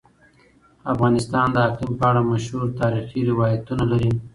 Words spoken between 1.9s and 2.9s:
په اړه مشهور